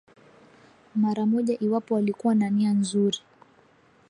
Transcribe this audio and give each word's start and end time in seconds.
mara 0.95 1.25
moja 1.25 1.53
iwapo 1.59 1.95
walikuwa 1.95 2.35
na 2.35 2.49
nia 2.49 2.73
nzuri 2.73 3.19